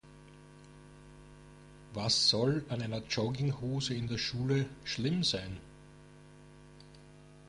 [1.93, 5.59] Was soll an einer Jogginghose in der Schule schlimm sein?